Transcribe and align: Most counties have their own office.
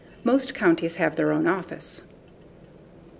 Most 0.23 0.55
counties 0.55 0.95
have 0.95 1.15
their 1.15 1.31
own 1.31 1.45
office. 1.45 2.01